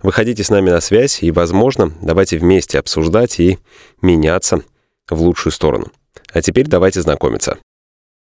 [0.00, 3.58] Выходите с нами на связь и, возможно, давайте вместе обсуждать и
[4.00, 4.62] меняться
[5.10, 5.90] в лучшую сторону.
[6.32, 7.58] А теперь давайте знакомиться.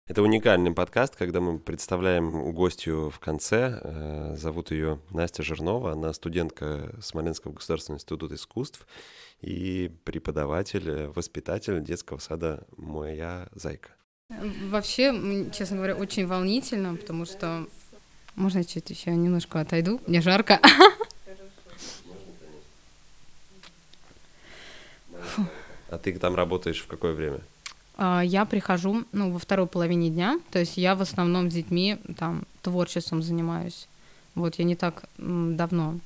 [0.08, 3.82] Это уникальный подкаст, когда мы представляем гостью в конце.
[3.84, 5.91] Э, зовут ее Настя Жирнова.
[5.91, 8.88] Она студентка Смоленского государственного института искусств
[9.41, 13.90] и преподаватель, э, воспитатель детского сада «Моя зайка».
[14.70, 17.68] Вообще, честно говоря, очень волнительно, потому что...
[18.36, 19.99] Можно я чуть еще немножко отойду?
[20.08, 20.62] Мне жарко.
[25.90, 27.40] А ты там работаешь в какое время?
[27.96, 31.98] А, я прихожу, ну, во второй половине дня, то есть я в основном с детьми
[32.18, 33.88] там творчеством занимаюсь.
[34.35, 35.99] Вот, я не так давно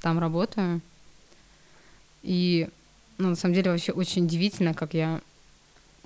[0.00, 0.80] там работаю.
[2.22, 2.68] И,
[3.18, 5.20] ну, на самом деле, вообще очень удивительно, как я,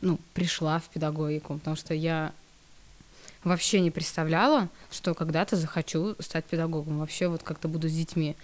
[0.00, 2.32] ну, пришла в педагогику, потому что я
[3.44, 8.34] вообще не представляла, что когда-то захочу стать педагогом, вообще вот как-то буду с детьми.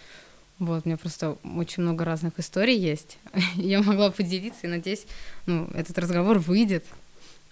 [0.59, 3.19] Вот, у меня просто очень много разных историй есть.
[3.57, 5.07] Я могла поделиться, и надеюсь,
[5.47, 6.85] ну, этот разговор выйдет.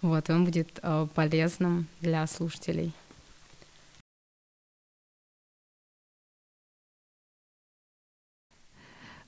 [0.02, 2.92] Вот, и он будет э, полезным для слушателей.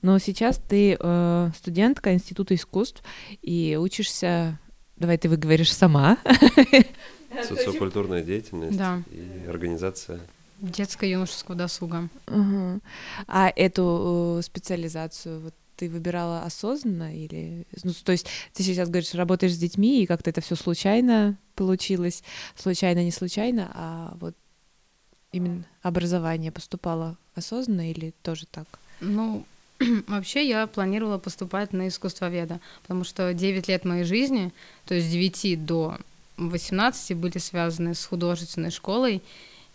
[0.01, 3.01] Но сейчас ты э, студентка Института искусств
[3.41, 4.59] и учишься,
[4.97, 6.17] давай ты выговоришь сама.
[7.43, 9.01] Социокультурная деятельность да.
[9.09, 10.19] и организация
[10.71, 12.09] Детско-юношеского досуга.
[12.27, 12.81] Угу.
[13.27, 19.13] А эту э, специализацию вот ты выбирала осознанно или, ну, то есть ты сейчас говоришь,
[19.13, 22.23] работаешь с детьми и как-то это все случайно получилось,
[22.55, 24.35] случайно не случайно, а вот
[25.31, 28.67] именно образование поступало осознанно или тоже так?
[29.01, 29.45] Ну,
[30.07, 34.53] вообще я планировала поступать на искусствоведа, потому что 9 лет моей жизни,
[34.85, 35.97] то есть с 9 до
[36.37, 39.21] 18 были связаны с художественной школой,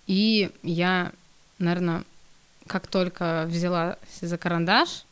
[0.06, 1.12] и я,
[1.58, 2.04] наверное,
[2.66, 5.04] как только взяла за карандаш,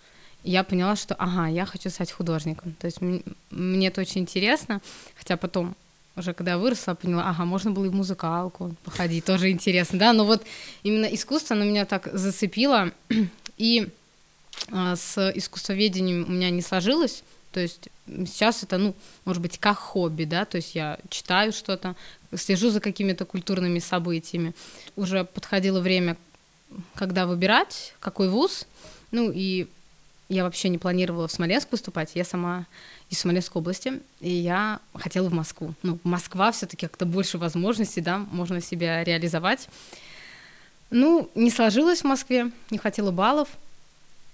[0.45, 2.75] я поняла, что, ага, я хочу стать художником.
[2.79, 2.99] То есть
[3.51, 4.81] мне это очень интересно,
[5.17, 5.75] хотя потом
[6.19, 10.13] уже когда я выросла, поняла, ага, можно было и в музыкалку походить, тоже интересно, да,
[10.13, 10.45] но вот
[10.83, 12.91] именно искусство, оно меня так зацепило,
[13.57, 13.89] и
[14.73, 17.23] а, с искусствоведением у меня не сложилось,
[17.53, 18.95] то есть сейчас это, ну,
[19.25, 21.97] может быть, как хобби, да, то есть я читаю что-то,
[22.37, 24.55] слежу за какими-то культурными событиями.
[24.97, 26.17] Уже подходило время,
[26.95, 28.67] когда выбирать, какой вуз.
[29.11, 29.69] Ну и
[30.29, 32.67] я вообще не планировала в Смоленск поступать, я сама
[33.09, 35.75] из Смоленской области, и я хотела в Москву.
[35.83, 39.69] Ну, Москва все таки как-то больше возможностей, да, можно себя реализовать.
[40.91, 43.49] Ну, не сложилось в Москве, не хватило баллов,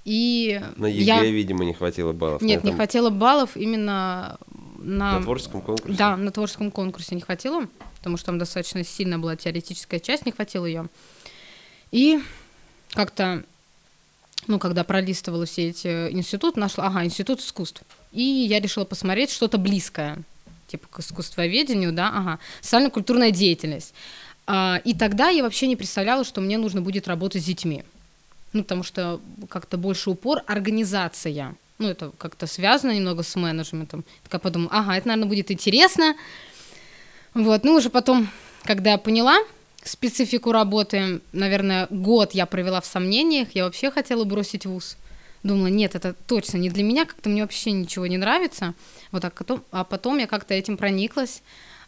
[0.04, 1.24] и на ЕГЭ, я...
[1.24, 2.42] видимо, не хватило баллов.
[2.42, 4.38] Нет, не хватило баллов именно
[4.78, 5.18] на...
[5.18, 5.96] На творческом конкурсе?
[5.96, 7.66] Да, на творческом конкурсе не хватило,
[7.98, 10.88] потому что там достаточно сильно была теоретическая часть, не хватило ее.
[11.90, 12.20] И
[12.92, 13.44] как-то,
[14.46, 17.82] ну, когда пролистывала все эти институты, нашла, ага, институт искусств.
[18.12, 20.18] И я решила посмотреть что-то близкое,
[20.66, 23.94] типа к искусствоведению, да, ага, социально-культурная деятельность.
[24.46, 27.84] А, и тогда я вообще не представляла, что мне нужно будет работать с детьми
[28.54, 29.20] ну, потому что
[29.50, 31.56] как-то больше упор организация.
[31.78, 34.04] Ну, это как-то связано немного с менеджментом.
[34.22, 36.14] Так я подумала, ага, это, наверное, будет интересно.
[37.34, 38.28] Вот, ну, уже потом,
[38.62, 39.38] когда я поняла
[39.82, 44.96] специфику работы, наверное, год я провела в сомнениях, я вообще хотела бросить вуз.
[45.42, 48.72] Думала, нет, это точно не для меня, как-то мне вообще ничего не нравится.
[49.10, 51.42] Вот так, потом, а потом я как-то этим прониклась.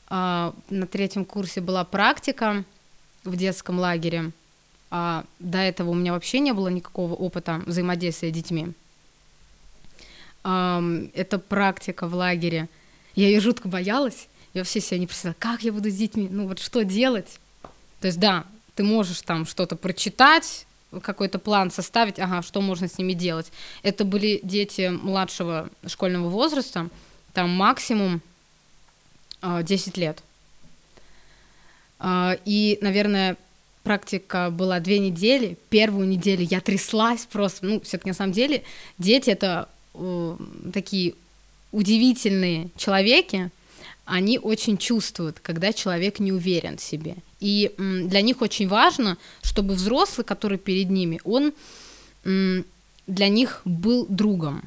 [0.08, 2.64] А, на третьем курсе была практика
[3.22, 4.32] в детском лагере–
[4.90, 8.72] а до этого у меня вообще не было никакого опыта взаимодействия с детьми.
[10.42, 12.68] Это практика в лагере.
[13.14, 14.28] Я ее жутко боялась.
[14.54, 17.40] Я вообще себе не представляла, как я буду с детьми, ну вот что делать.
[18.00, 18.44] То есть да,
[18.74, 20.66] ты можешь там что-то прочитать,
[21.02, 23.50] какой-то план составить, ага, что можно с ними делать.
[23.82, 26.88] Это были дети младшего школьного возраста,
[27.32, 28.22] там максимум
[29.42, 30.22] 10 а, лет.
[31.98, 33.36] А, и, наверное,
[33.86, 35.56] практика была две недели.
[35.70, 37.64] Первую неделю я тряслась просто.
[37.66, 38.64] Ну, все-таки на самом деле
[38.98, 40.36] дети это э,
[40.72, 41.14] такие
[41.70, 43.52] удивительные человеки.
[44.04, 47.14] Они очень чувствуют, когда человек не уверен в себе.
[47.38, 51.52] И для них очень важно, чтобы взрослый, который перед ними, он
[52.24, 54.62] для них был другом.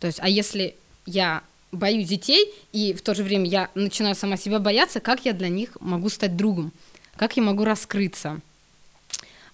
[0.00, 0.74] То есть, а если
[1.06, 5.32] я боюсь детей, и в то же время я начинаю сама себя бояться, как я
[5.32, 6.72] для них могу стать другом,
[7.16, 8.40] как я могу раскрыться.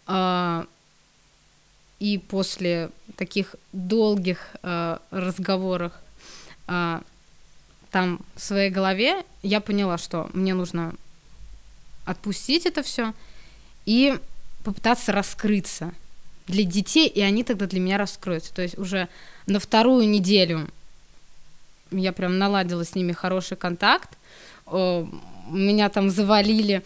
[0.06, 0.66] А,
[2.00, 5.92] и после таких долгих а, разговоров
[6.66, 7.02] а,
[7.90, 10.94] там в своей голове я поняла, что мне нужно
[12.04, 13.12] отпустить это все
[13.84, 14.18] и
[14.64, 15.92] попытаться раскрыться
[16.46, 18.54] для детей, и они тогда для меня раскроются.
[18.54, 19.08] То есть уже
[19.46, 20.68] на вторую неделю
[21.90, 24.16] я прям наладила с ними хороший контакт.
[25.50, 26.82] Меня там завалили,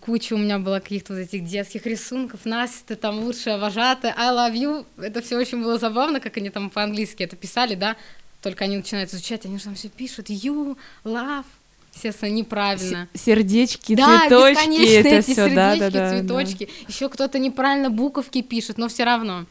[0.00, 2.44] куча у меня было каких-то вот этих детских рисунков.
[2.44, 4.86] Настя, ты там лучшая вожатая, I love you.
[4.98, 7.96] Это все очень было забавно, как они там по-английски это писали, да.
[8.42, 11.46] Только они начинают изучать, они же там все пишут you, love,
[11.94, 13.08] естественно, неправильно.
[13.14, 16.10] Сердечки, да, цветочки, это эти все, сердечки, да, да, да.
[16.10, 16.68] цветочки.
[16.86, 19.46] Еще кто-то неправильно буковки пишет, но все равно.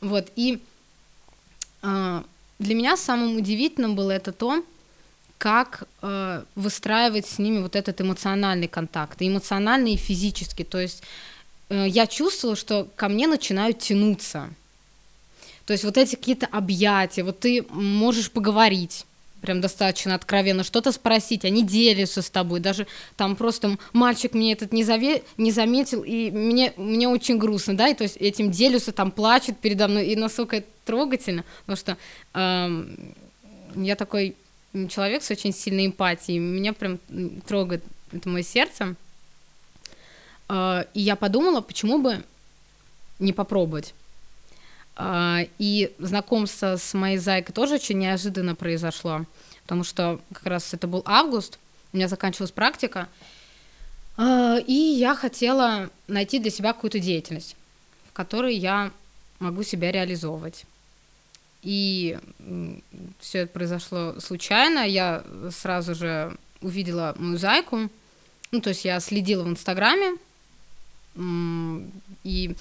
[0.00, 0.60] Вот, и
[1.82, 2.22] э,
[2.58, 4.64] для меня самым удивительным было это то,
[5.42, 10.62] как э, выстраивать с ними вот этот эмоциональный контакт, эмоциональный, и физический.
[10.62, 11.02] То есть
[11.68, 14.50] э, я чувствовала, что ко мне начинают тянуться.
[15.66, 19.04] То есть вот эти какие-то объятия, вот ты можешь поговорить,
[19.40, 22.86] прям достаточно откровенно что-то спросить, они делятся с тобой, даже
[23.16, 25.24] там просто мальчик мне этот не, заве...
[25.38, 29.58] не заметил, и мне, мне очень грустно, да, и то есть этим делятся, там плачет
[29.58, 31.96] передо мной, и насколько это трогательно, потому что
[32.34, 32.96] эм,
[33.74, 34.36] я такой
[34.88, 36.98] человек с очень сильной эмпатией, меня прям
[37.46, 38.94] трогает это мое сердце,
[40.48, 42.22] э, и я подумала, почему бы
[43.18, 43.94] не попробовать.
[44.94, 49.24] А, и знакомство с моей зайкой тоже очень неожиданно произошло,
[49.62, 51.58] потому что как раз это был август,
[51.92, 53.08] у меня заканчивалась практика,
[54.16, 57.56] а, и я хотела найти для себя какую-то деятельность,
[58.10, 58.90] в которой я
[59.38, 60.64] могу себя реализовывать.
[61.62, 62.18] И
[63.20, 64.80] все это произошло случайно.
[64.80, 67.88] Я сразу же увидела мою зайку.
[68.50, 70.16] Ну, то есть я следила в Инстаграме.
[72.24, 72.56] И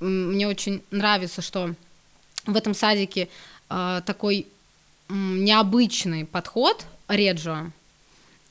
[0.00, 1.74] мне очень нравится, что
[2.46, 3.28] в этом садике
[3.68, 4.46] э, такой
[5.08, 7.72] необычный подход реджо.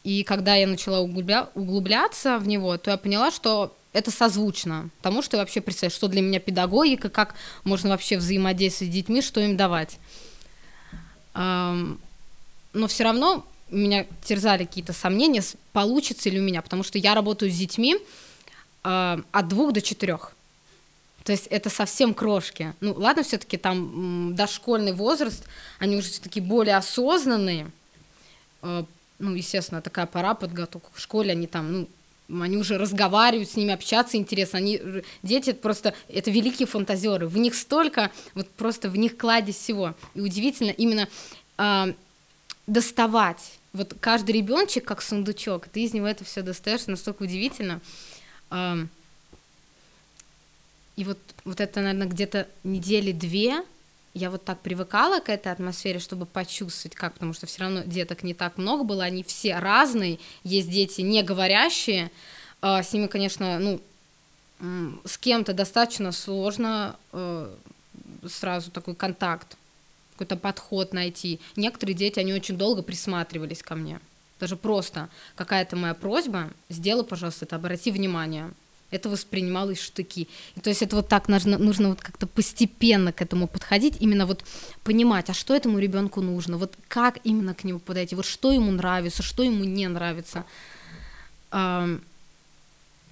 [0.04, 5.22] И когда я начала углубля- углубляться в него, то я поняла, что это созвучно тому,
[5.22, 9.42] что я вообще представляю, что для меня педагогика, как можно вообще взаимодействовать с детьми, что
[9.42, 9.98] им давать.
[11.34, 11.98] Но
[12.88, 15.44] все равно меня терзали какие-то сомнения,
[15.74, 17.98] получится ли у меня, потому что я работаю с детьми
[18.84, 20.34] э, от двух до четырех.
[21.24, 22.74] То есть это совсем крошки.
[22.80, 25.46] Ну, ладно, все-таки там дошкольный возраст,
[25.78, 27.70] они уже все-таки более осознанные.
[28.62, 28.84] Э,
[29.20, 31.88] ну, естественно, такая пора подготовка к школе, они там, ну,
[32.30, 34.60] они уже разговаривают с ними, общаться интересно.
[34.60, 34.82] Они,
[35.24, 37.28] дети просто, это великие фантазеры.
[37.28, 39.96] В них столько, вот просто в них кладезь всего.
[40.14, 41.08] И удивительно именно
[41.58, 41.94] э,
[42.68, 43.60] доставать.
[43.74, 47.82] Вот каждый ребеночек как сундучок, ты из него это все достаешь, настолько удивительно.
[48.52, 48.86] Э,
[50.96, 53.64] и вот, вот это, наверное, где-то недели две
[54.14, 58.24] я вот так привыкала к этой атмосфере, чтобы почувствовать, как, потому что все равно деток
[58.24, 62.12] не так много было, они все разные, есть дети не говорящие,
[62.62, 63.82] а с ними, конечно, ну,
[65.06, 67.56] с кем-то достаточно сложно э,
[68.28, 69.58] сразу такой контакт,
[70.14, 71.40] какой-то подход найти.
[71.56, 74.02] Некоторые дети, они очень долго присматривались ко мне.
[74.40, 78.52] Даже просто какая-то моя просьба, сделай, пожалуйста, это, обрати внимание
[78.92, 80.28] это воспринималось штыки.
[80.62, 84.44] То есть это вот так нужно, нужно вот как-то постепенно к этому подходить, именно вот
[84.84, 88.72] понимать, а что этому ребенку нужно, вот как именно к нему подойти, вот что ему
[88.72, 90.46] нравится, что ему не нравится.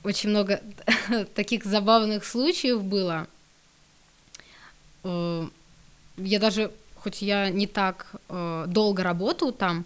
[0.04, 0.62] Очень много
[1.36, 3.28] таких забавных случаев было.
[5.04, 5.48] Э,
[6.18, 9.86] я даже, хоть я не так э, долго работаю там,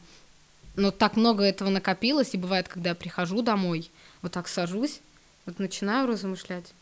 [0.76, 3.90] но так много этого накопилось, и бывает, когда я прихожу домой,
[4.22, 5.00] вот так сажусь,
[5.46, 6.74] вот начинаю размышлять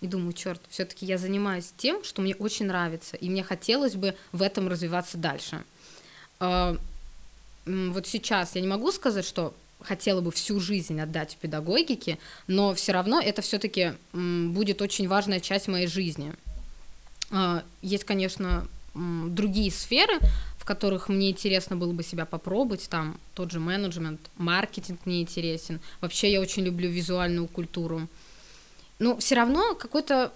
[0.00, 4.14] и думаю, черт, все-таки я занимаюсь тем, что мне очень нравится, и мне хотелось бы
[4.32, 5.64] в этом развиваться дальше.
[6.38, 6.76] А,
[7.64, 12.92] вот сейчас я не могу сказать, что хотела бы всю жизнь отдать педагогике, но все
[12.92, 16.32] равно это все-таки будет очень важная часть моей жизни.
[17.30, 20.18] А, есть, конечно, другие сферы,
[20.66, 25.80] которых мне интересно было бы себя попробовать, там тот же менеджмент, маркетинг мне интересен.
[26.00, 28.08] Вообще я очень люблю визуальную культуру.
[28.98, 30.32] Но все равно какой-то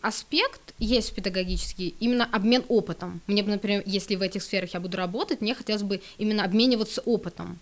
[0.00, 3.20] аспект есть педагогический, именно обмен опытом.
[3.26, 7.02] Мне бы, например, если в этих сферах я буду работать, мне хотелось бы именно обмениваться
[7.02, 7.58] опытом.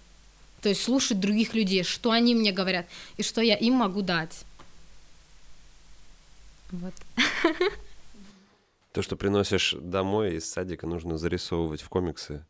[0.63, 2.87] То есть слушать других людей, что они мне говорят,
[3.17, 4.45] и что я им могу дать.
[6.71, 6.95] Вот.
[8.99, 12.45] То, что приносишь домой из садика, нужно зарисовывать в комиксы.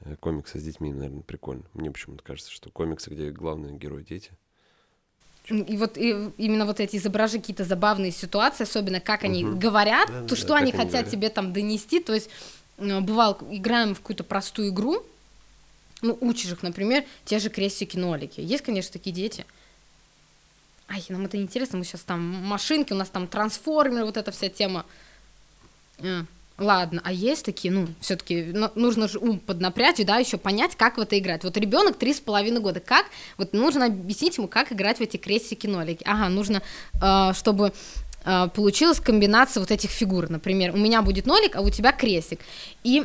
[0.00, 1.62] Э, комиксы с детьми, наверное, прикольно.
[1.72, 4.30] Мне почему-то кажется, что комиксы, где главные герои дети.
[5.48, 9.56] И вот и именно вот эти изображения какие-то забавные ситуации, особенно как они угу.
[9.56, 11.10] говорят, да, то, да, что да, они хотят говорят.
[11.10, 12.00] тебе там донести.
[12.00, 12.28] То есть,
[12.76, 15.02] э, бывало, играем в какую-то простую игру,
[16.02, 18.42] ну, учишь их, например, те же крестики-нолики.
[18.42, 19.46] Есть, конечно, такие дети.
[20.88, 24.50] Ай, нам это интересно, мы сейчас там машинки, у нас там трансформеры, вот эта вся
[24.50, 24.84] тема.
[26.02, 26.24] А,
[26.58, 31.00] ладно, а есть такие, ну, все-таки нужно же ум поднапрячь, да, еще понять, как в
[31.00, 31.44] это играть.
[31.44, 33.06] Вот ребенок три с половиной года, как,
[33.38, 36.02] вот нужно объяснить ему, как играть в эти крестики-нолики.
[36.04, 36.62] Ага, нужно,
[37.00, 37.72] э, чтобы
[38.24, 40.28] э, получилась комбинация вот этих фигур.
[40.28, 42.40] Например, у меня будет нолик, а у тебя крестик.
[42.84, 43.04] И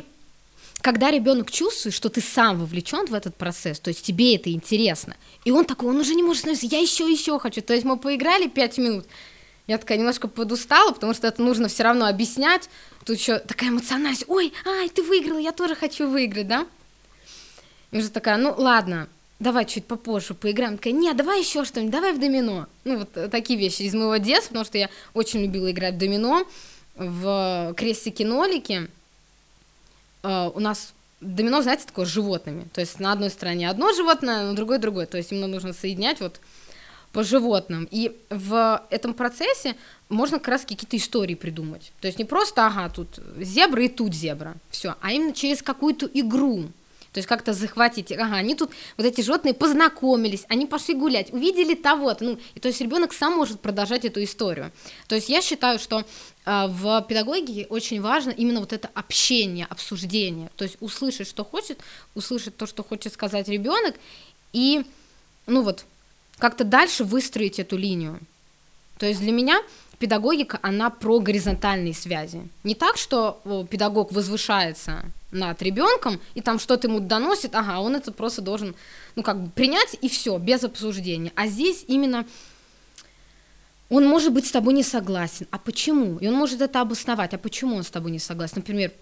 [0.82, 5.16] когда ребенок чувствует, что ты сам вовлечен в этот процесс, то есть тебе это интересно,
[5.44, 7.62] и он такой, он уже не может остановиться, я еще, еще хочу.
[7.62, 9.06] То есть мы поиграли пять минут,
[9.66, 12.68] я такая немножко подустала, потому что это нужно все равно объяснять.
[13.04, 14.24] Тут еще такая эмоциональность.
[14.28, 16.66] Ой, ай, ты выиграла, я тоже хочу выиграть, да?
[17.90, 19.08] И уже такая, ну ладно,
[19.38, 20.76] давай чуть попозже поиграем.
[20.76, 22.66] Такая, нет, давай еще что-нибудь, давай в домино.
[22.84, 26.46] Ну, вот такие вещи из моего детства, потому что я очень любила играть в домино,
[26.94, 28.90] в крестики-нолики.
[30.22, 32.66] Uh, у нас домино, знаете, такое с животными.
[32.72, 35.06] То есть на одной стороне одно животное, на другой другое.
[35.06, 36.40] То есть именно нужно соединять вот
[37.16, 37.88] по животным.
[37.90, 39.74] И в этом процессе
[40.10, 41.92] можно как раз какие-то истории придумать.
[42.02, 43.08] То есть не просто, ага, тут
[43.40, 46.64] зебра и тут зебра, все, а именно через какую-то игру.
[47.12, 51.74] То есть как-то захватить, ага, они тут, вот эти животные познакомились, они пошли гулять, увидели
[51.74, 54.70] того-то, ну, и то есть ребенок сам может продолжать эту историю.
[55.08, 60.50] То есть я считаю, что э, в педагогике очень важно именно вот это общение, обсуждение,
[60.56, 61.78] то есть услышать, что хочет,
[62.14, 63.94] услышать то, что хочет сказать ребенок,
[64.52, 64.84] и,
[65.46, 65.86] ну вот,
[66.38, 68.20] как-то дальше выстроить эту линию.
[68.98, 69.62] То есть для меня
[69.98, 72.48] педагогика, она про горизонтальные связи.
[72.64, 73.40] Не так, что
[73.70, 78.74] педагог возвышается над ребенком и там что-то ему доносит, ага, он это просто должен,
[79.16, 81.32] ну, как бы принять и все, без обсуждения.
[81.34, 82.26] А здесь именно
[83.88, 85.46] он может быть с тобой не согласен.
[85.50, 86.18] А почему?
[86.18, 87.34] И он может это обосновать.
[87.34, 88.54] А почему он с тобой не согласен?
[88.56, 88.92] Например,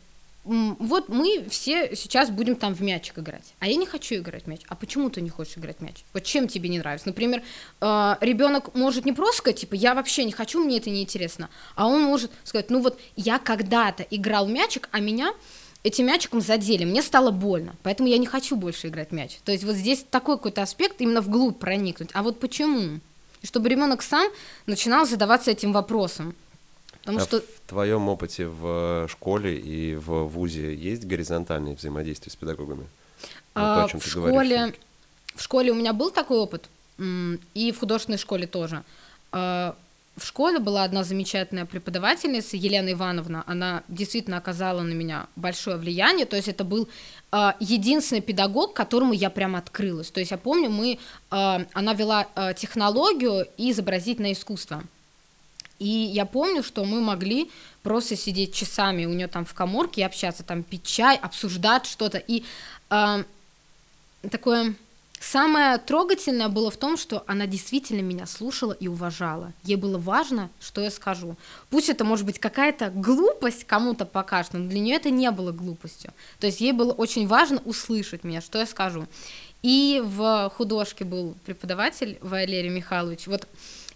[0.45, 4.47] вот мы все сейчас будем там в мячик играть, а я не хочу играть в
[4.47, 4.61] мяч.
[4.69, 6.05] А почему ты не хочешь играть в мяч?
[6.13, 7.09] Вот чем тебе не нравится?
[7.09, 7.43] Например,
[7.81, 11.49] э, ребенок может не просто сказать, типа, я вообще не хочу, мне это не интересно,
[11.77, 15.33] а он может сказать, ну вот я когда-то играл в мячик, а меня
[15.83, 19.39] этим мячиком задели, мне стало больно, поэтому я не хочу больше играть в мяч.
[19.45, 22.11] То есть вот здесь такой какой-то аспект именно вглубь проникнуть.
[22.13, 23.01] А вот почему?
[23.43, 24.31] Чтобы ребенок сам
[24.67, 26.35] начинал задаваться этим вопросом.
[27.05, 27.41] Потому а что...
[27.41, 32.87] В твоем опыте в школе и в ВУЗе есть горизонтальное взаимодействие с педагогами?
[33.55, 34.75] А, ну, то, в, школе,
[35.35, 36.69] в школе у меня был такой опыт,
[36.99, 38.83] и в художественной школе тоже.
[39.33, 39.77] А,
[40.17, 46.25] в школе была одна замечательная преподавательница, Елена Ивановна, она действительно оказала на меня большое влияние,
[46.25, 46.89] то есть это был
[47.33, 50.11] э, единственный педагог, которому я прям открылась.
[50.13, 54.85] То есть я помню, мы, э, она вела э, технологию и изобразительное искусство.
[55.85, 57.50] И я помню, что мы могли
[57.83, 62.17] просто сидеть часами у нее там в коморке общаться, там пить чай, обсуждать что-то.
[62.17, 62.43] И
[62.88, 63.25] э,
[64.31, 64.75] такое
[65.21, 69.53] самое трогательное было в том, что она действительно меня слушала и уважала.
[69.62, 71.37] Ей было важно, что я скажу.
[71.69, 76.14] Пусть это может быть какая-то глупость кому-то покажет, но для нее это не было глупостью.
[76.41, 79.07] То есть ей было очень важно услышать меня, что я скажу.
[79.62, 83.26] И в художке был преподаватель Валерий Михайлович.
[83.26, 83.47] Вот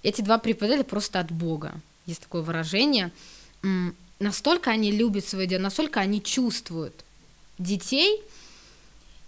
[0.02, 1.80] эти два преподавателя просто от Бога.
[2.06, 3.12] Есть такое выражение.
[4.18, 7.04] Настолько они любят свое дело, настолько они чувствуют
[7.58, 8.22] детей,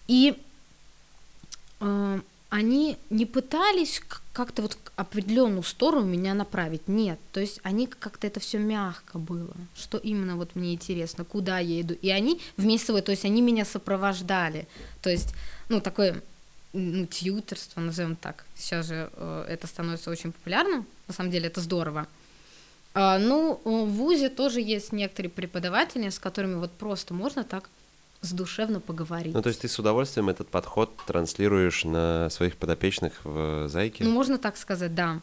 [0.08, 0.36] и
[1.80, 6.88] э, они не пытались как-то вот определенную сторону меня направить.
[6.88, 7.18] Нет.
[7.32, 9.54] То есть они как-то это все мягко было.
[9.76, 11.94] Что именно вот мне интересно, куда я иду.
[11.94, 14.66] И они вместе то есть они меня сопровождали.
[15.00, 15.32] То есть,
[15.68, 16.22] ну, такое
[16.72, 18.44] ну, тьютерство, назовем так.
[18.54, 20.86] Сейчас же э, это становится очень популярным.
[21.08, 22.06] На самом деле это здорово.
[22.94, 27.68] А, ну, в ВУЗе тоже есть некоторые преподаватели, с которыми вот просто можно так
[28.20, 29.34] сдушевно поговорить.
[29.34, 34.04] Ну, то есть ты с удовольствием этот подход транслируешь на своих подопечных в Зайке?
[34.04, 35.20] Ну, можно так сказать, да.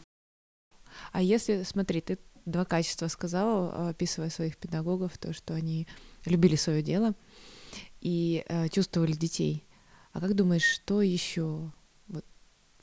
[1.12, 5.88] А если, смотри, ты два качества сказала, описывая своих педагогов, то, что они
[6.26, 7.14] любили свое дело
[8.02, 9.64] и э, чувствовали детей.
[10.18, 11.70] А как думаешь, что еще
[12.08, 12.26] вот,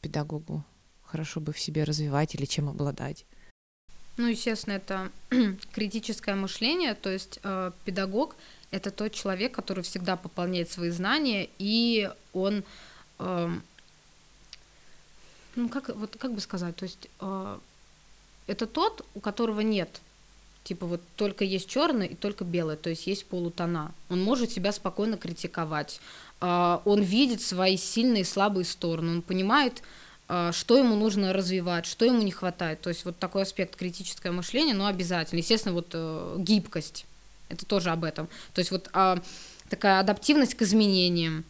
[0.01, 0.63] педагогу
[1.03, 3.27] хорошо бы в себе развивать или чем обладать?
[4.17, 5.11] Ну, естественно, это
[5.73, 8.37] критическое мышление, то есть э, педагог
[8.71, 12.63] это тот человек, который всегда пополняет свои знания, и он,
[13.19, 13.51] э,
[15.57, 17.59] ну как вот как бы сказать, то есть э,
[18.47, 20.01] это тот, у которого нет
[20.65, 23.93] Типа вот только есть черное и только белое, то есть есть полутона.
[24.09, 26.01] Он может себя спокойно критиковать.
[26.47, 29.13] А, он видит свои сильные и слабые стороны.
[29.13, 29.83] Он понимает,
[30.29, 32.83] а, что ему нужно развивать, что ему не хватает.
[32.83, 35.39] То есть вот такой аспект критическое мышление, но обязательно.
[35.39, 37.07] Естественно, вот э, гибкость.
[37.49, 38.29] Это тоже об этом.
[38.53, 39.23] То есть вот а,
[39.71, 41.47] такая адаптивность к изменениям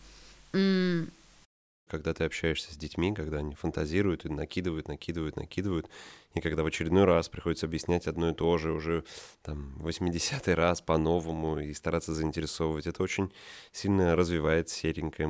[1.89, 5.89] когда ты общаешься с детьми, когда они фантазируют и накидывают, накидывают, накидывают,
[6.35, 9.05] и когда в очередной раз приходится объяснять одно и то же уже
[9.43, 13.33] там 80-й раз по-новому и стараться заинтересовывать, это очень
[13.73, 15.29] сильно развивает серенькое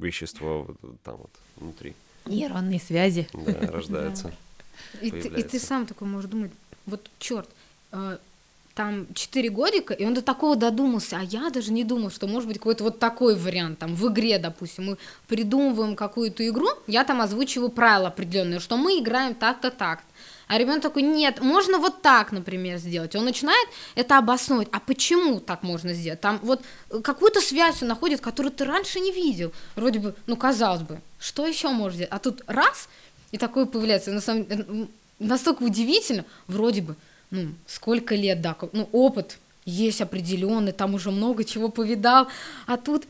[0.00, 1.94] вещество вот, там вот внутри.
[2.24, 3.28] Нейронные связи.
[3.34, 4.34] Да, рождаются.
[5.00, 6.50] И ты, и ты сам такой можешь думать,
[6.86, 7.48] вот черт,
[7.92, 8.18] а,
[8.74, 12.48] там 4 годика, и он до такого додумался, а я даже не думал, что может
[12.48, 17.20] быть какой-то вот такой вариант, там, в игре, допустим, мы придумываем какую-то игру, я там
[17.20, 20.00] озвучиваю правила определенные, что мы играем так-то, так
[20.46, 23.16] а ребенок такой, нет, можно вот так, например, сделать.
[23.16, 24.68] Он начинает это обосновывать.
[24.72, 26.20] А почему так можно сделать?
[26.20, 26.62] Там вот
[27.02, 29.52] какую-то связь он находит, которую ты раньше не видел.
[29.74, 32.12] Вроде бы, ну, казалось бы, что еще можно сделать?
[32.12, 32.88] А тут раз,
[33.32, 34.12] и такое появляется.
[34.12, 34.88] На самом
[35.18, 36.94] настолько удивительно, вроде бы,
[37.34, 42.28] ну, сколько лет, да, ну, опыт есть определенный, там уже много чего повидал,
[42.66, 43.06] а тут,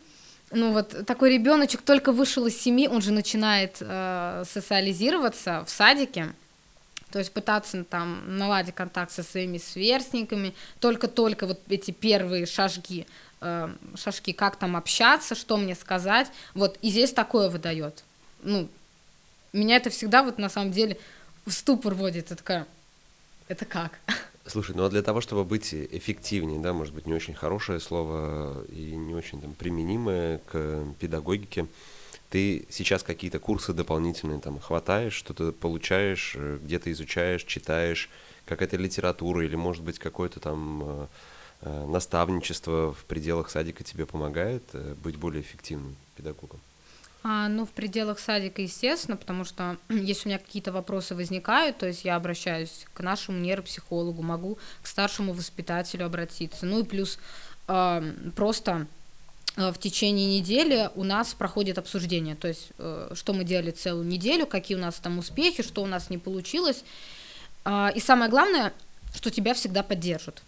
[0.50, 6.32] ну, вот такой ребеночек только вышел из семьи, он же начинает э, социализироваться в садике,
[7.10, 13.06] то есть пытаться там наладить контакт со своими сверстниками, только-только вот эти первые шажки,
[13.42, 18.04] э, шажки, как там общаться, что мне сказать, вот, и здесь такое выдает,
[18.42, 18.68] ну,
[19.52, 20.96] меня это всегда вот на самом деле
[21.44, 22.66] в ступор вводит, это такая,
[23.48, 23.98] это как?
[24.46, 28.64] Слушай, ну а для того, чтобы быть эффективнее, да, может быть, не очень хорошее слово
[28.66, 31.66] и не очень там применимое к педагогике,
[32.34, 38.10] ты сейчас какие-то курсы дополнительные там хватаешь, что-то получаешь, э, где-то изучаешь, читаешь,
[38.44, 41.06] какая-то литература или, может быть, какое-то там э,
[41.62, 44.64] э, наставничество в пределах садика тебе помогает
[45.02, 46.60] быть более эффективным педагогом?
[47.26, 51.86] А, ну, в пределах садика, естественно, потому что если у меня какие-то вопросы возникают, то
[51.86, 56.66] есть я обращаюсь к нашему нейропсихологу, могу к старшему воспитателю обратиться.
[56.66, 57.18] Ну и плюс
[57.66, 58.86] э, просто
[59.56, 64.06] э, в течение недели у нас проходит обсуждение, то есть э, что мы делали целую
[64.06, 66.84] неделю, какие у нас там успехи, что у нас не получилось.
[67.64, 68.74] Э, и самое главное,
[69.14, 70.42] что тебя всегда поддержат.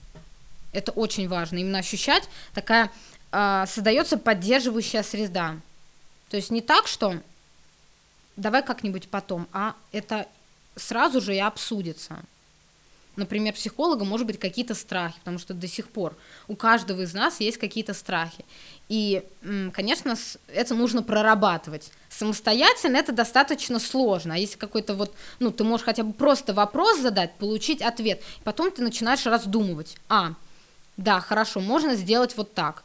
[0.73, 2.91] Это очень важно, именно ощущать такая,
[3.31, 5.57] создается поддерживающая среда.
[6.29, 7.21] То есть не так, что
[8.37, 10.27] давай как-нибудь потом, а это
[10.77, 12.19] сразу же и обсудится.
[13.17, 16.15] Например, психолога может быть какие-то страхи, потому что до сих пор
[16.49, 18.45] у каждого из нас есть какие-то страхи.
[18.91, 19.25] И,
[19.73, 20.15] конечно,
[20.49, 21.91] это нужно прорабатывать.
[22.11, 24.35] Самостоятельно это достаточно сложно.
[24.35, 28.71] А если какой-то вот, ну, ты можешь хотя бы просто вопрос задать, получить ответ, потом
[28.71, 29.97] ты начинаешь раздумывать.
[30.11, 30.35] А,
[30.99, 32.85] да, хорошо, можно сделать вот так.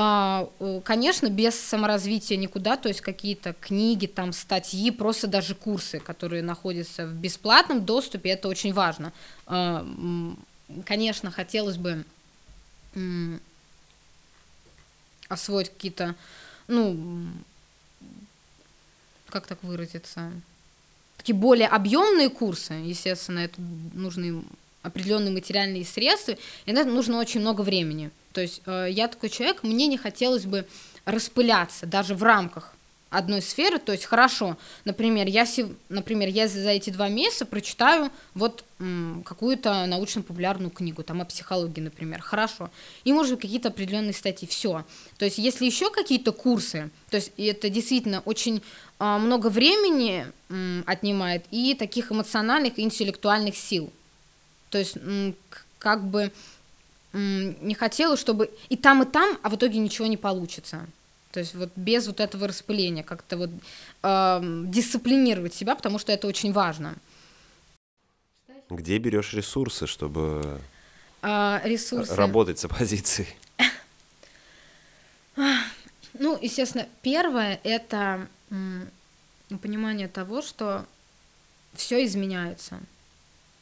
[0.00, 0.48] А,
[0.84, 7.04] конечно, без саморазвития никуда, то есть какие-то книги, там, статьи, просто даже курсы, которые находятся
[7.04, 9.12] в бесплатном доступе, это очень важно.
[9.46, 9.84] А,
[10.84, 12.04] конечно, хотелось бы
[15.28, 16.14] освоить какие-то,
[16.68, 17.26] ну,
[19.30, 20.30] как так выразиться,
[21.16, 23.60] такие более объемные курсы, естественно, это
[23.94, 24.44] нужны
[24.82, 28.12] определенные материальные средства, и на это нужно очень много времени.
[28.32, 30.66] То есть э, я такой человек, мне не хотелось бы
[31.04, 32.74] распыляться даже в рамках
[33.10, 35.46] одной сферы, то есть хорошо, например, я,
[35.88, 38.64] например, я за эти два месяца прочитаю вот
[39.24, 42.70] какую-то научно-популярную книгу, там о психологии, например, хорошо,
[43.04, 44.84] и может быть какие-то определенные статьи, все.
[45.16, 48.62] То есть если еще какие-то курсы, то есть это действительно очень
[48.98, 50.26] а, много времени
[50.86, 53.90] отнимает и таких эмоциональных интеллектуальных сил.
[54.70, 54.96] То есть
[55.78, 56.30] как бы
[57.12, 60.86] не хотела, чтобы и там, и там, а в итоге ничего не получится.
[61.30, 63.50] То есть вот без вот этого распыления как-то вот
[64.02, 66.94] э, дисциплинировать себя, потому что это очень важно.
[68.70, 70.60] Где берешь ресурсы, чтобы
[71.22, 72.14] а, ресурсы.
[72.14, 73.28] работать с оппозицией?
[76.20, 78.26] Ну, естественно, первое это
[79.62, 80.84] понимание того, что
[81.74, 82.80] все изменяется.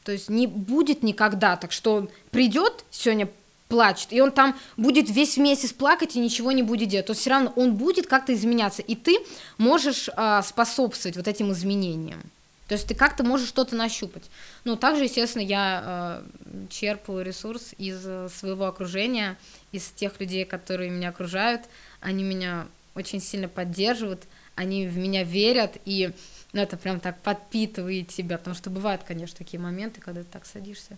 [0.07, 3.29] То есть не будет никогда так, что он придет сегодня
[3.67, 7.31] плачет, и он там будет весь месяц плакать и ничего не будет делать, то все
[7.31, 9.19] равно он будет как-то изменяться, и ты
[9.59, 12.23] можешь э, способствовать вот этим изменениям.
[12.69, 14.31] То есть ты как-то можешь что-то нащупать.
[14.63, 19.37] Ну, также, естественно, я э, черпаю ресурс из э, своего окружения,
[19.73, 21.63] из тех людей, которые меня окружают.
[22.01, 24.23] Они меня очень сильно поддерживают,
[24.55, 26.13] они в меня верят, и
[26.57, 30.47] ну, это прям так подпитывает тебя, потому что бывают, конечно, такие моменты, когда ты так
[30.47, 30.97] садишься,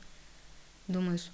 [0.86, 1.30] думаешь,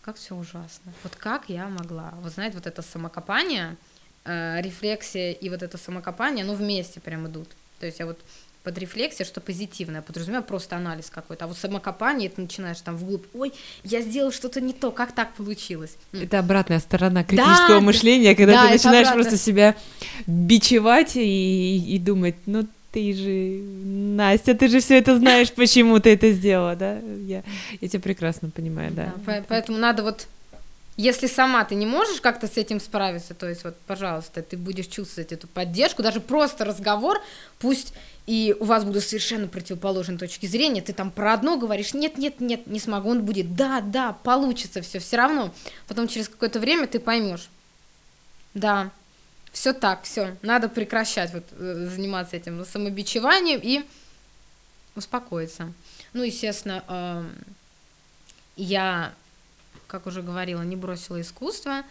[0.00, 0.94] как все ужасно.
[1.02, 2.14] Вот как я могла?
[2.22, 3.76] Вот знаете, вот это самокопание,
[4.24, 7.48] э, рефлексия и вот это самокопание, ну вместе прям идут.
[7.80, 8.18] То есть я вот
[8.64, 11.44] под рефлексией, что позитивное, подразумеваю просто анализ какой-то.
[11.44, 13.52] А вот самокопание, ты начинаешь там вглубь, ой,
[13.84, 15.96] я сделал что-то не то, как так получилось?
[16.12, 19.76] Это обратная сторона критического да, мышления, когда да, ты начинаешь просто себя
[20.26, 23.62] бичевать и, и думать, ну ты же,
[24.16, 26.98] Настя, ты же все это знаешь, почему ты это сделала, да?
[27.26, 27.42] Я,
[27.80, 29.12] я тебя прекрасно понимаю, да.
[29.26, 30.28] да поэтому надо вот
[30.98, 34.86] если сама ты не можешь как-то с этим справиться, то есть вот, пожалуйста, ты будешь
[34.86, 37.20] чувствовать эту поддержку, даже просто разговор,
[37.58, 37.94] пусть
[38.26, 42.40] и у вас будут совершенно противоположные точки зрения, ты там про одно говоришь, нет, нет,
[42.40, 45.52] нет, не смогу, он будет, да, да, получится все, все равно,
[45.88, 47.48] потом через какое-то время ты поймешь,
[48.54, 48.90] да,
[49.52, 53.84] все так, все, надо прекращать вот э, заниматься этим самобичеванием и
[54.96, 55.72] успокоиться.
[56.14, 57.24] Ну, естественно, э,
[58.56, 59.14] я
[59.86, 61.82] как уже говорила, не бросила искусство,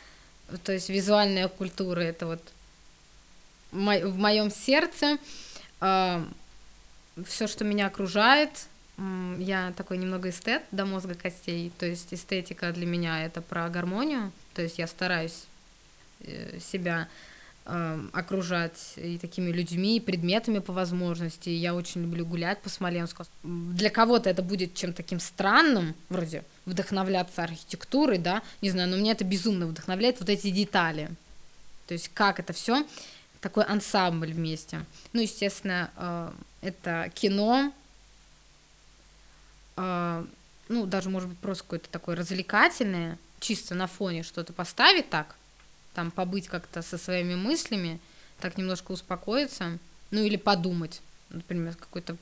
[0.64, 2.42] то есть визуальная культура это вот
[3.72, 5.18] в моем сердце,
[5.80, 6.28] а,
[7.26, 8.50] все, что меня окружает,
[9.38, 14.32] я такой немного эстет до мозга костей, то есть эстетика для меня это про гармонию,
[14.56, 15.46] то есть я стараюсь
[16.22, 17.31] э, себя Эм,
[17.64, 21.50] окружать и такими людьми, и предметами по возможности.
[21.50, 23.24] Я очень люблю гулять по Смоленску.
[23.44, 29.12] Для кого-то это будет чем-то таким странным, вроде вдохновляться архитектурой, да, не знаю, но меня
[29.12, 31.10] это безумно вдохновляет, вот эти детали.
[31.88, 32.86] То есть как это все
[33.42, 34.86] такой ансамбль вместе.
[35.14, 37.74] Ну, естественно, э, это кино,
[39.78, 40.26] э,
[40.70, 45.36] ну, даже, может быть, просто какое-то такое развлекательное, чисто на фоне что-то поставить так,
[45.94, 48.00] там побыть как-то со своими мыслями,
[48.40, 49.78] так немножко успокоиться,
[50.10, 52.18] ну или подумать, например, какой-то,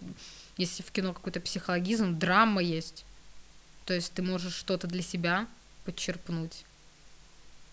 [0.58, 3.06] если в кино какой-то психологизм, драма есть,
[3.86, 5.48] то есть ты можешь что-то для себя
[5.86, 6.66] подчерпнуть.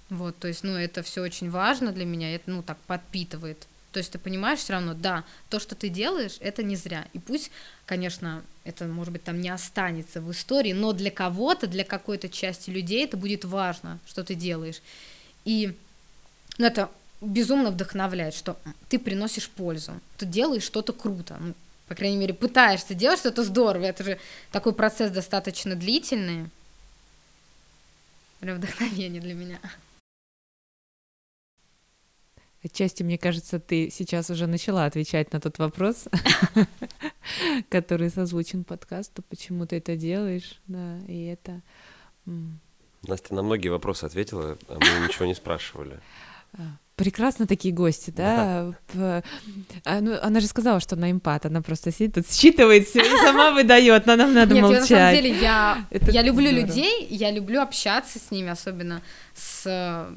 [0.08, 3.66] Вот, то есть, ну, это все очень важно для меня, это, ну, так подпитывает.
[3.90, 7.06] То есть ты понимаешь все равно, да, то, что ты делаешь, это не зря.
[7.12, 7.50] И пусть,
[7.86, 12.70] конечно, это, может быть, там не останется в истории, но для кого-то, для какой-то части
[12.70, 14.82] людей это будет важно, что ты делаешь.
[15.44, 15.76] И
[16.58, 16.90] ну, это
[17.20, 18.56] безумно вдохновляет, что
[18.88, 21.54] ты приносишь пользу, ты делаешь что-то круто, ну,
[21.88, 24.18] по крайней мере, пытаешься делать что-то здорово, это же
[24.50, 26.50] такой процесс достаточно длительный.
[28.40, 29.58] Прям вдохновение для меня.
[32.62, 36.08] Отчасти, мне кажется, ты сейчас уже начала отвечать на тот вопрос,
[37.70, 41.62] который созвучен подкасту, почему ты это делаешь, да, и это...
[43.06, 46.00] Настя на многие вопросы ответила, а мы ничего не спрашивали.
[46.96, 48.72] Прекрасно такие гости, да?
[48.94, 49.22] да.
[49.84, 53.16] А, ну, она же сказала, что она импат, она просто сидит тут, считывает все и
[53.18, 54.88] сама выдает, но нам надо Нет, молчать.
[54.90, 56.66] Я, на самом деле, я, я люблю здорово.
[56.66, 59.02] людей, я люблю общаться с ними, особенно
[59.34, 60.08] с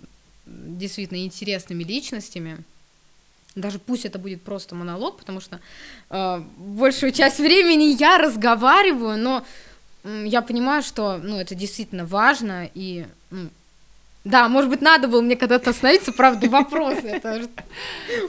[0.46, 2.64] действительно интересными личностями.
[3.56, 5.60] Даже пусть это будет просто монолог, потому что
[6.10, 9.46] э, большую часть времени я разговариваю, но
[10.04, 13.50] э, я понимаю, что ну, это действительно важно, и ну,
[14.26, 16.50] да, может быть, надо было мне когда-то остановиться, правда,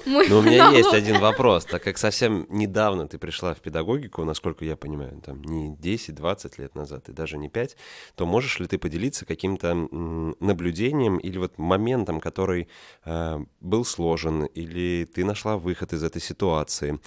[0.06, 4.24] мой Но у меня есть один вопрос, так как совсем недавно ты пришла в педагогику,
[4.24, 7.76] насколько я понимаю, там не 10-20 лет назад и даже не 5,
[8.14, 9.74] то можешь ли ты поделиться каким-то
[10.40, 12.68] наблюдением или вот моментом, который
[13.04, 17.00] э, был сложен, или ты нашла выход из этой ситуации?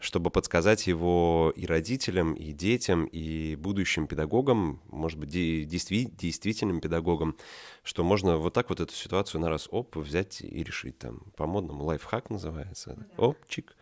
[0.00, 7.36] Чтобы подсказать его и родителям, и детям, и будущим педагогам, может быть, действи- действительным педагогам,
[7.82, 11.84] что можно вот так вот эту ситуацию на раз оп взять и решить там по-модному
[11.84, 13.06] лайфхак называется, да.
[13.16, 13.74] оп чик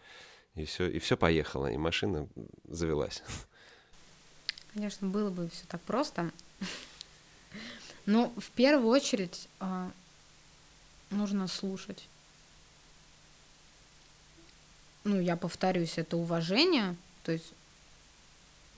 [0.55, 2.29] и все и все поехало, и машина
[2.64, 3.22] завелась.
[4.72, 6.31] Конечно, было бы все так просто.
[8.07, 9.90] Но в первую очередь а,
[11.11, 12.09] нужно слушать
[15.07, 17.53] ну, я повторюсь, это уважение, то есть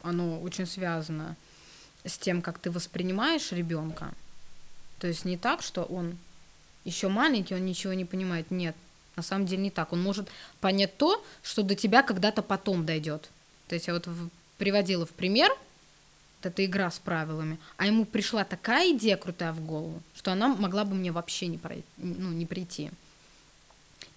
[0.03, 1.37] оно очень связано
[2.05, 4.13] с тем, как ты воспринимаешь ребенка.
[5.01, 6.17] То есть не так, что он
[6.85, 8.51] еще маленький, он ничего не понимает.
[8.51, 8.77] Нет,
[9.17, 9.93] на самом деле не так.
[9.93, 10.29] Он может
[10.61, 13.31] понять то, что до тебя когда-то потом дойдет.
[13.69, 14.09] То есть я вот
[14.59, 19.65] приводила в пример, вот эта игра с правилами, а ему пришла такая идея крутая в
[19.65, 22.91] голову, что она могла бы мне вообще не, пройти, ну, не прийти.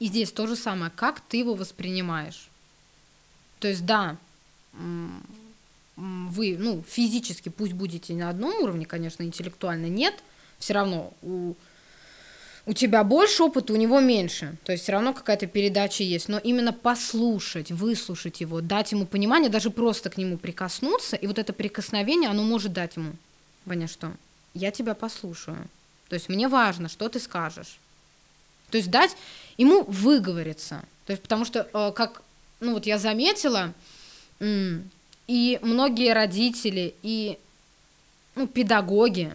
[0.01, 2.49] И здесь то же самое, как ты его воспринимаешь.
[3.59, 4.17] То есть, да,
[5.95, 10.15] вы, ну, физически пусть будете на одном уровне, конечно, интеллектуально нет,
[10.57, 11.53] все равно у,
[12.65, 14.55] у тебя больше опыта, у него меньше.
[14.63, 16.29] То есть все равно какая-то передача есть.
[16.29, 21.37] Но именно послушать, выслушать его, дать ему понимание, даже просто к нему прикоснуться, и вот
[21.37, 23.13] это прикосновение, оно может дать ему
[23.65, 24.11] понять, что
[24.55, 25.67] я тебя послушаю.
[26.09, 27.77] То есть мне важно, что ты скажешь.
[28.71, 29.15] То есть дать
[29.57, 30.83] ему выговориться.
[31.05, 32.21] То есть потому что, э, как,
[32.59, 33.73] ну вот я заметила,
[34.39, 37.37] и многие родители, и
[38.35, 39.33] ну, педагоги,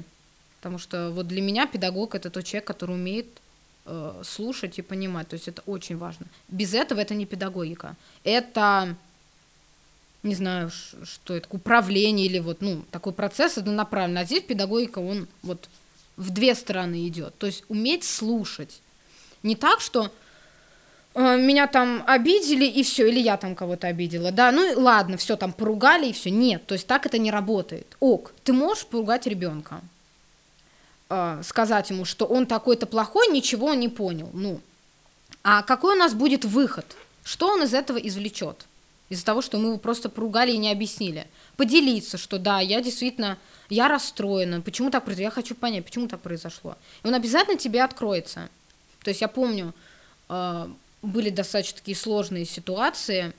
[0.58, 3.26] потому что вот для меня педагог это тот человек, который умеет
[3.84, 6.26] э, слушать и понимать, то есть это очень важно.
[6.48, 8.96] Без этого это не педагогика, это
[10.22, 10.70] не знаю,
[11.04, 14.22] что это, управление или вот, ну, такой процесс однонаправленный.
[14.22, 15.68] А здесь педагогика, он вот
[16.16, 17.36] в две стороны идет.
[17.38, 18.80] То есть уметь слушать.
[19.46, 20.10] Не так, что
[21.14, 25.36] э, меня там обидели и все, или я там кого-то обидела, да, ну ладно, все
[25.36, 26.30] там поругали и все.
[26.30, 27.96] Нет, то есть так это не работает.
[28.00, 29.80] Ок, ты можешь поругать ребенка,
[31.08, 34.28] э, сказать ему, что он такой-то плохой, ничего он не понял.
[34.32, 34.60] Ну,
[35.44, 36.84] а какой у нас будет выход?
[37.24, 38.66] Что он из этого извлечет?
[39.08, 41.26] из-за того, что мы его просто поругали и не объяснили.
[41.56, 46.20] Поделиться, что да, я действительно, я расстроена, почему так произошло, я хочу понять, почему так
[46.20, 46.76] произошло.
[47.04, 48.48] И он обязательно тебе откроется.
[49.06, 49.72] То есть я помню,
[50.28, 50.68] э,
[51.00, 53.32] были достаточно такие сложные ситуации,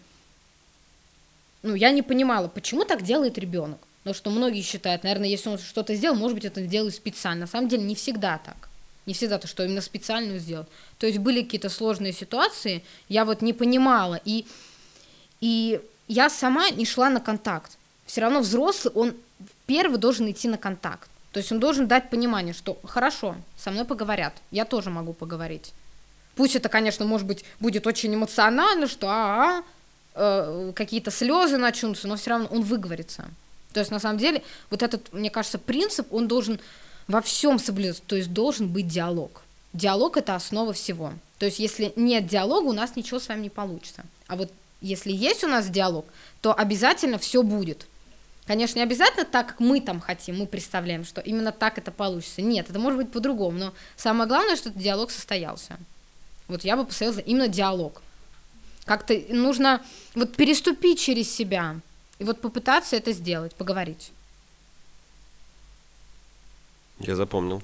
[1.61, 3.77] ну, я не понимала, почему так делает ребенок.
[3.97, 7.41] Потому что многие считают, наверное, если он что-то сделал, может быть, это делает специально.
[7.41, 8.69] На самом деле не всегда так.
[9.05, 10.67] Не всегда то, что именно специально сделал.
[10.99, 14.21] То есть были какие-то сложные ситуации, я вот не понимала.
[14.23, 14.45] И
[15.41, 17.77] и я сама не шла на контакт.
[18.05, 19.13] Все равно взрослый, он
[19.65, 21.09] первый должен идти на контакт.
[21.37, 25.71] То есть он должен дать понимание, что хорошо, со мной поговорят, я тоже могу поговорить.
[26.35, 29.63] Пусть это, конечно, может быть, будет очень эмоционально, что а, -а,
[30.15, 33.25] -а какие-то слезы начнутся, но все равно он выговорится.
[33.71, 36.59] То есть, на самом деле, вот этот, мне кажется, принцип, он должен
[37.07, 39.43] во всем соблюдаться, то есть должен быть диалог.
[39.73, 41.13] Диалог– это основа всего.
[41.37, 44.05] То есть, если нет диалога, у нас ничего с вами не получится.
[44.25, 46.07] А вот если есть у нас диалог,
[46.41, 47.85] то обязательно все будет.
[48.47, 52.41] Конечно, не обязательно так, как мы там хотим, мы представляем, что именно так это получится.
[52.41, 55.77] Нет, это может быть по-другому, но самое главное, что этот диалог состоялся.
[56.47, 58.01] Вот я бы посоветовала именно диалог.
[58.85, 59.83] Как-то нужно
[60.15, 61.81] вот переступить через себя
[62.19, 64.11] и вот попытаться это сделать, поговорить.
[66.99, 67.61] Я запомнил.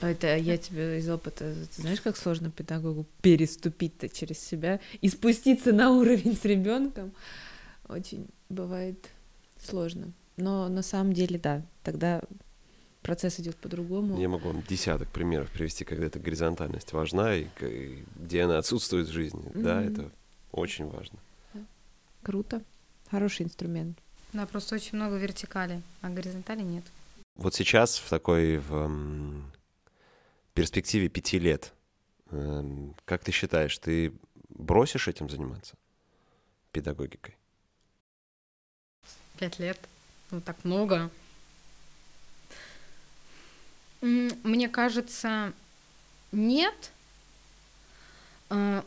[0.00, 5.08] А это я тебе из опыта, ты знаешь, как сложно педагогу переступить-то через себя и
[5.10, 7.12] спуститься на уровень с ребенком.
[7.88, 8.96] Очень бывает
[9.66, 10.12] сложно.
[10.36, 12.20] Но на самом деле, да, тогда
[13.02, 14.18] процесс идет по-другому.
[14.20, 17.46] Я могу вам десяток примеров привести, когда эта горизонтальность важна и,
[18.16, 19.42] где она отсутствует в жизни.
[19.42, 19.62] Mm-hmm.
[19.62, 20.10] Да, это
[20.50, 21.18] очень важно.
[22.22, 22.62] Круто.
[23.10, 23.98] Хороший инструмент.
[24.32, 26.84] Да, просто очень много вертикали, а горизонтали нет.
[27.36, 28.90] Вот сейчас в такой в,
[30.54, 31.72] перспективе пяти лет,
[32.30, 34.12] эм, как ты считаешь, ты
[34.48, 35.76] бросишь этим заниматься,
[36.72, 37.36] педагогикой?
[39.38, 39.78] Пять лет?
[40.30, 41.10] Ну, так много.
[44.00, 45.52] Мне кажется,
[46.32, 46.92] нет.
[48.50, 48.84] А,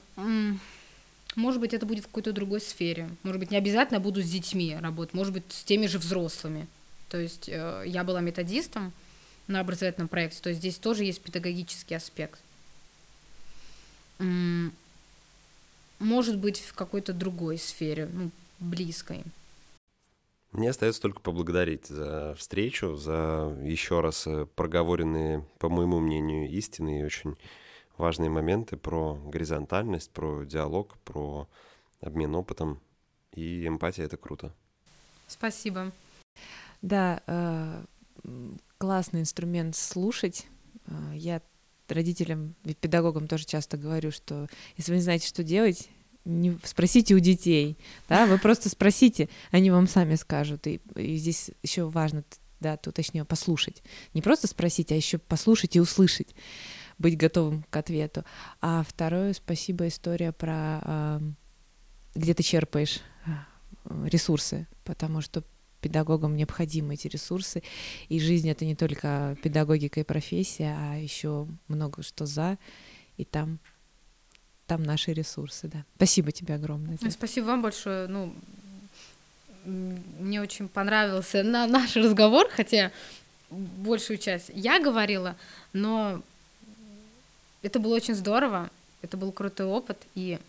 [1.35, 3.09] может быть, это будет в какой-то другой сфере.
[3.23, 6.67] Может быть, не обязательно буду с детьми работать, может быть, с теми же взрослыми.
[7.09, 8.93] То есть э, я была методистом,
[9.47, 10.41] на образовательном проекте.
[10.41, 12.39] То есть здесь тоже есть педагогический аспект.
[15.99, 18.29] Может быть, в какой-то другой сфере, ну,
[18.59, 19.23] близкой.
[20.57, 27.01] Мне остается только поблагодарить за встречу, за еще раз э, проговоренные, по моему мнению, истинные
[27.01, 27.35] и очень
[27.95, 31.47] важные моменты про горизонтальность, про диалог, про
[32.01, 32.81] обмен опытом.
[33.33, 34.51] И эмпатия— это круто.
[35.27, 35.91] Спасибо.
[36.81, 37.83] Да, э,
[38.79, 40.47] классный инструмент слушать.
[40.87, 41.43] А, я
[41.87, 45.87] родителям педагогам тоже часто говорю, что если вы не знаете, что делать,
[46.27, 47.77] не спросите у детей,
[48.09, 50.67] да, вы просто спросите, они вам сами скажут.
[50.67, 52.23] И, и здесь еще важно,
[52.59, 53.81] да, то точнее послушать.
[54.13, 56.35] Не просто спросить, а еще послушать и услышать,
[56.97, 58.25] быть готовым к ответу.
[58.61, 61.19] А второе, спасибо, история про э,
[62.15, 63.01] где ты черпаешь
[64.05, 65.43] ресурсы, потому что
[65.81, 67.63] педагогам необходимы эти ресурсы.
[68.09, 72.57] И жизнь это не только педагогика и профессия, а еще много что за.
[73.15, 73.59] И там
[74.67, 75.83] там наши ресурсы, да.
[75.95, 76.97] Спасибо тебе огромное.
[77.01, 78.07] Ну, спасибо вам большое.
[78.07, 78.33] Ну,
[79.65, 82.91] мне очень понравился на наш разговор, хотя
[83.49, 85.35] большую часть я говорила,
[85.73, 86.21] но
[87.61, 88.69] это было очень здорово,
[89.01, 90.39] это был крутой опыт, и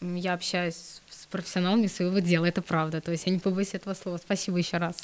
[0.00, 3.00] я общаюсь с профессионалами своего дела, это правда.
[3.00, 4.18] То есть я не побоюсь этого слова.
[4.18, 4.96] Спасибо еще раз.